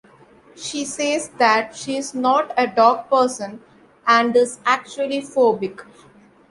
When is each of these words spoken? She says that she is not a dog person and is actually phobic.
She 0.55 0.83
says 0.83 1.29
that 1.37 1.75
she 1.75 1.95
is 1.95 2.15
not 2.15 2.51
a 2.57 2.65
dog 2.65 3.07
person 3.07 3.61
and 4.07 4.35
is 4.35 4.59
actually 4.65 5.19
phobic. 5.21 5.85